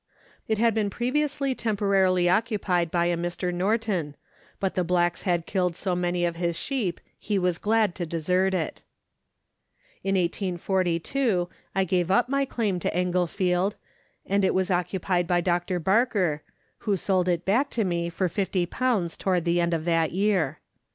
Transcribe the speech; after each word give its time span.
It 0.47 0.57
had 0.57 0.73
been 0.73 0.89
previously 0.89 1.53
temporarily 1.53 2.27
occupied 2.27 2.89
by 2.89 3.05
a 3.05 3.15
Mr. 3.15 3.53
Norton, 3.53 4.15
but 4.59 4.73
the 4.73 4.83
blacks 4.83 5.21
had 5.29 5.45
killed 5.45 5.75
so 5.75 5.95
many 5.95 6.25
of 6.25 6.37
his 6.37 6.57
sheep, 6.57 6.99
he 7.19 7.37
was 7.37 7.59
glad 7.59 7.93
to 7.93 8.07
desert 8.07 8.55
it. 8.55 8.81
In 10.03 10.15
1842 10.15 11.47
I 11.75 11.83
gave 11.83 12.09
up 12.09 12.29
my 12.29 12.45
claim 12.45 12.79
to" 12.79 12.97
Englefield," 12.97 13.75
and 14.25 14.43
it 14.43 14.55
was 14.55 14.71
occu 14.71 14.99
pied 14.99 15.27
by 15.27 15.39
Dr. 15.39 15.77
Barker, 15.77 16.41
who 16.79 16.97
sold 16.97 17.29
it 17.29 17.45
back 17.45 17.69
to 17.69 17.83
me 17.83 18.09
for 18.09 18.27
50 18.27 18.65
towards 18.65 19.43
the 19.45 19.61
end 19.61 19.75
of 19.75 19.85
that 19.85 20.13
year. 20.13 20.61